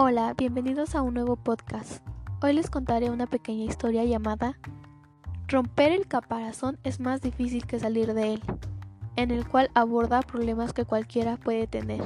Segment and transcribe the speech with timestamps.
[0.00, 2.06] Hola, bienvenidos a un nuevo podcast.
[2.40, 4.56] Hoy les contaré una pequeña historia llamada
[5.48, 8.42] Romper el caparazón es más difícil que salir de él,
[9.16, 12.00] en el cual aborda problemas que cualquiera puede tener,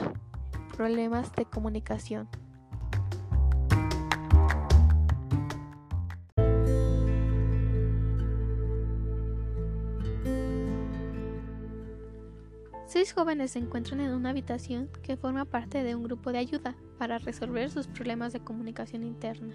[0.74, 2.30] problemas de comunicación.
[12.86, 16.74] Seis jóvenes se encuentran en una habitación que forma parte de un grupo de ayuda
[17.02, 19.52] para resolver sus problemas de comunicación interna.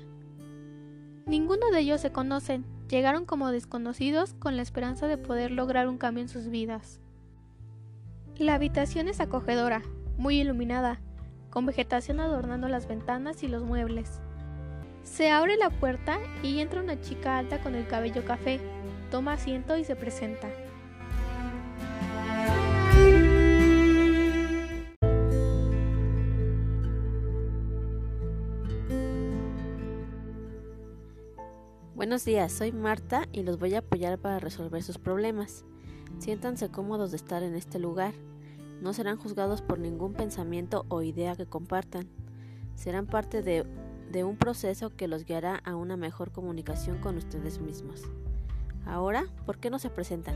[1.26, 5.98] Ninguno de ellos se conocen, llegaron como desconocidos con la esperanza de poder lograr un
[5.98, 7.00] cambio en sus vidas.
[8.38, 9.82] La habitación es acogedora,
[10.18, 11.00] muy iluminada,
[11.50, 14.20] con vegetación adornando las ventanas y los muebles.
[15.04, 18.60] Se abre la puerta y entra una chica alta con el cabello café,
[19.10, 20.50] toma asiento y se presenta.
[31.98, 35.66] Buenos días, soy Marta y los voy a apoyar para resolver sus problemas.
[36.20, 38.14] Siéntanse cómodos de estar en este lugar.
[38.84, 42.08] No serán juzgados por ningún pensamiento o idea que compartan.
[42.76, 43.66] Serán parte de,
[44.12, 48.04] de un proceso que los guiará a una mejor comunicación con ustedes mismos.
[48.86, 50.36] Ahora, ¿por qué no se presentan?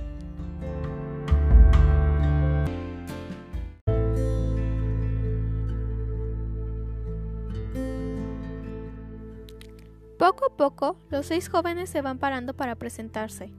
[10.22, 13.52] Poco a poco, los seis jóvenes se van parando para presentarse.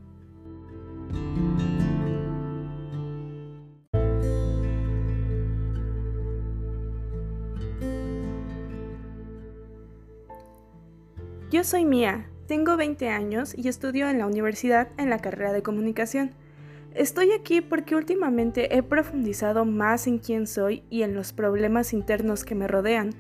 [11.51, 15.65] Yo soy Mía, tengo 20 años y estudio en la universidad en la carrera de
[15.65, 16.31] comunicación.
[16.95, 22.45] Estoy aquí porque últimamente he profundizado más en quién soy y en los problemas internos
[22.45, 23.17] que me rodean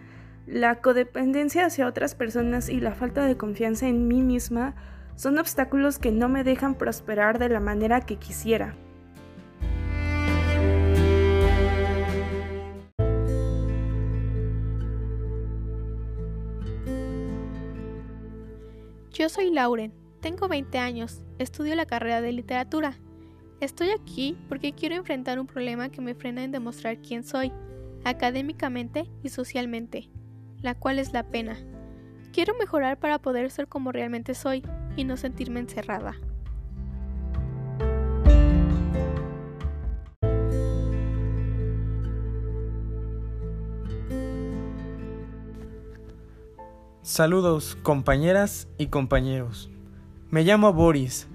[0.46, 4.74] la codependencia hacia otras personas y la falta de confianza en mí misma
[5.14, 8.74] son obstáculos que no me dejan prosperar de la manera que quisiera.
[19.12, 22.94] Yo soy Lauren, tengo 20 años, estudio la carrera de literatura.
[23.60, 27.52] Estoy aquí porque quiero enfrentar un problema que me frena en demostrar quién soy,
[28.02, 30.10] académicamente y socialmente
[30.62, 31.56] la cual es la pena.
[32.32, 34.62] Quiero mejorar para poder ser como realmente soy
[34.96, 36.14] y no sentirme encerrada.
[47.02, 49.70] Saludos compañeras y compañeros.
[50.30, 51.28] Me llamo Boris.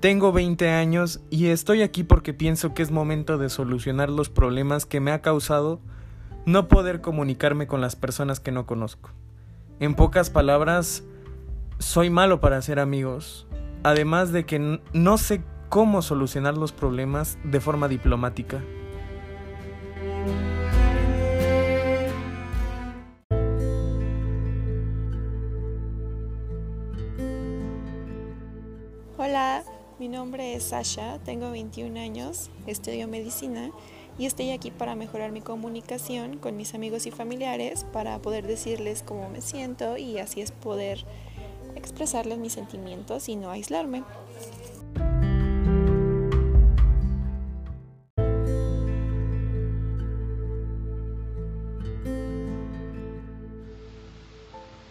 [0.00, 4.86] Tengo 20 años y estoy aquí porque pienso que es momento de solucionar los problemas
[4.86, 5.80] que me ha causado
[6.46, 9.10] no poder comunicarme con las personas que no conozco.
[9.80, 11.04] En pocas palabras,
[11.78, 13.46] soy malo para hacer amigos,
[13.82, 18.62] además de que no sé cómo solucionar los problemas de forma diplomática.
[29.16, 29.64] Hola,
[29.98, 33.70] mi nombre es Sasha, tengo 21 años, estudio medicina
[34.18, 39.02] y estoy aquí para mejorar mi comunicación con mis amigos y familiares para poder decirles
[39.02, 41.04] cómo me siento y así es poder
[41.74, 44.04] expresarles mis sentimientos y no aislarme.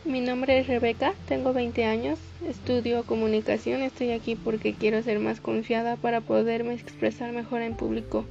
[0.06, 5.40] Mi nombre es Rebeca, tengo 20 años, estudio comunicación, estoy aquí porque quiero ser más
[5.40, 8.26] confiada para poderme expresar mejor en público.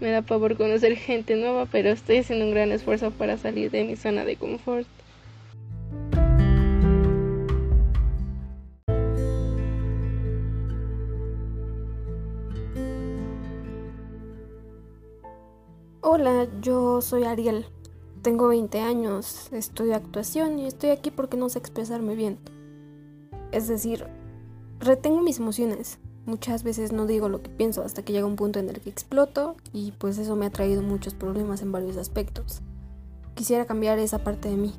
[0.00, 3.84] Me da pavor conocer gente nueva, pero estoy haciendo un gran esfuerzo para salir de
[3.84, 4.86] mi zona de confort.
[16.00, 17.64] Hola, yo soy Ariel.
[18.22, 22.38] Tengo 20 años, estudio actuación y estoy aquí porque no sé expresarme bien.
[23.52, 24.06] Es decir,
[24.80, 25.98] retengo mis emociones.
[26.26, 28.88] Muchas veces no digo lo que pienso hasta que llega un punto en el que
[28.88, 32.62] exploto y pues eso me ha traído muchos problemas en varios aspectos.
[33.34, 34.74] Quisiera cambiar esa parte de mí.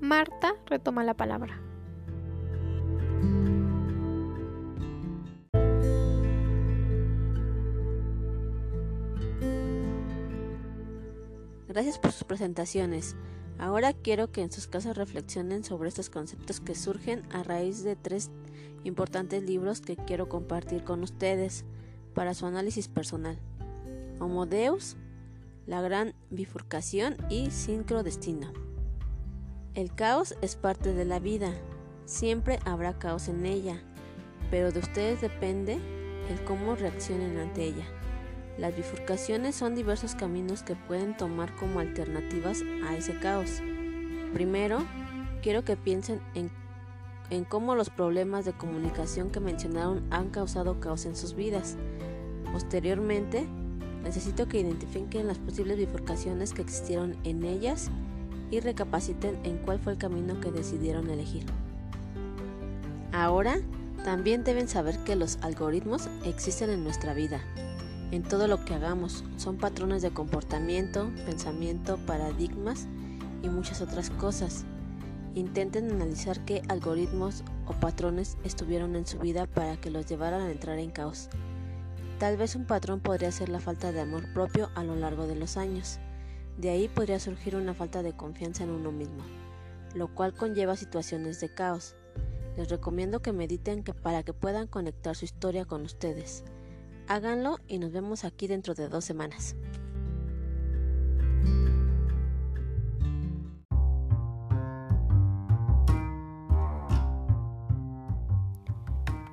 [0.00, 1.60] Marta retoma la palabra.
[11.70, 13.14] Gracias por sus presentaciones.
[13.56, 17.94] Ahora quiero que en sus casas reflexionen sobre estos conceptos que surgen a raíz de
[17.94, 18.28] tres
[18.82, 21.64] importantes libros que quiero compartir con ustedes
[22.12, 23.38] para su análisis personal.
[24.18, 24.96] Homo Deus,
[25.68, 28.52] La Gran Bifurcación y Sincrodestino.
[29.74, 31.52] El caos es parte de la vida,
[32.04, 33.80] siempre habrá caos en ella,
[34.50, 35.74] pero de ustedes depende
[36.30, 37.86] el cómo reaccionen ante ella.
[38.58, 43.62] Las bifurcaciones son diversos caminos que pueden tomar como alternativas a ese caos.
[44.34, 44.82] Primero,
[45.42, 46.50] quiero que piensen en,
[47.44, 51.76] cómo los problemas de comunicación que mencionaron han causado caos en sus vidas.
[52.52, 53.46] Posteriormente,
[54.02, 57.90] necesito que identifiquen las posibles bifurcaciones que existieron en ellas
[58.50, 61.44] y recapaciten en cuál fue el camino que decidieron elegir.
[63.12, 63.56] Ahora,
[64.04, 67.40] también deben saber que los algoritmos existen en nuestra vida.
[68.10, 72.88] En todo lo que hagamos son patrones de comportamiento, pensamiento, paradigmas
[73.40, 74.64] y muchas otras cosas.
[75.36, 80.50] Intenten analizar qué algoritmos o patrones estuvieron en su vida para que los llevaran a
[80.50, 81.28] entrar en caos.
[82.18, 85.36] Tal vez un patrón podría ser la falta de amor propio a lo largo de
[85.36, 86.00] los años.
[86.58, 89.22] De ahí podría surgir una falta de confianza en uno mismo,
[89.94, 91.94] lo cual conlleva situaciones de caos.
[92.56, 96.42] Les recomiendo que mediten que para que puedan conectar su historia con ustedes.
[97.10, 99.56] Háganlo y nos vemos aquí dentro de dos semanas.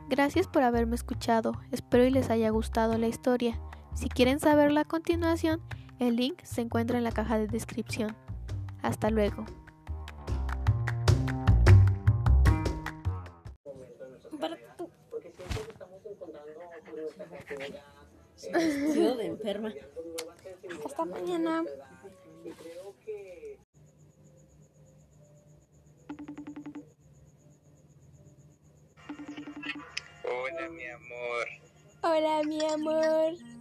[0.10, 3.62] Gracias por haberme escuchado, espero y les haya gustado la historia.
[3.94, 5.62] Si quieren saberla a continuación,
[6.00, 8.16] el link se encuentra en la caja de descripción.
[8.82, 9.46] Hasta luego.
[19.18, 19.74] De enferma.
[20.86, 21.64] Hasta mañana.
[30.24, 31.48] Hola, mi amor.
[32.02, 33.57] Hola, mi amor.